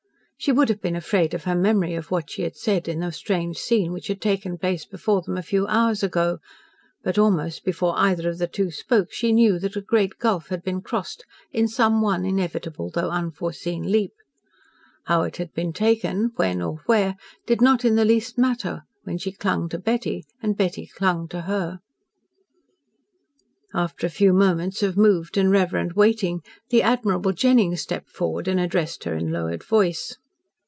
[0.43, 3.11] She would have been afraid of her memory of what she had said in the
[3.11, 6.39] strange scene which had taken place before them a few hours ago,
[7.03, 10.63] but almost before either of the two spoke she knew that a great gulf had
[10.63, 14.13] been crossed in some one inevitable, though unforeseen, leap.
[15.03, 19.19] How it had been taken, when or where, did not in the least matter, when
[19.19, 21.81] she clung to Betty and Betty clung to her.
[23.75, 28.59] After a few moments of moved and reverent waiting, the admirable Jennings stepped forward and
[28.59, 30.17] addressed her in lowered voice.